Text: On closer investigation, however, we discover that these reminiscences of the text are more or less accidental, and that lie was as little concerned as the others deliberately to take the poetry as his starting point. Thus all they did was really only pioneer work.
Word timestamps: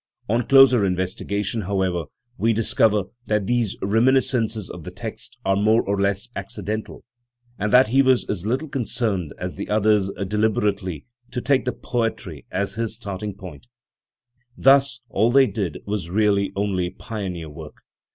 On 0.27 0.47
closer 0.47 0.83
investigation, 0.83 1.61
however, 1.61 2.05
we 2.35 2.53
discover 2.53 3.03
that 3.27 3.45
these 3.45 3.77
reminiscences 3.83 4.67
of 4.67 4.83
the 4.83 4.89
text 4.89 5.37
are 5.45 5.55
more 5.55 5.83
or 5.83 6.01
less 6.01 6.29
accidental, 6.35 7.05
and 7.59 7.71
that 7.71 7.93
lie 7.93 8.01
was 8.01 8.25
as 8.27 8.43
little 8.43 8.67
concerned 8.67 9.31
as 9.37 9.57
the 9.57 9.69
others 9.69 10.09
deliberately 10.27 11.05
to 11.29 11.39
take 11.39 11.65
the 11.65 11.71
poetry 11.71 12.47
as 12.49 12.73
his 12.73 12.95
starting 12.95 13.35
point. 13.35 13.67
Thus 14.57 15.01
all 15.07 15.29
they 15.29 15.45
did 15.45 15.77
was 15.85 16.09
really 16.09 16.51
only 16.55 16.89
pioneer 16.89 17.49
work. 17.51 17.75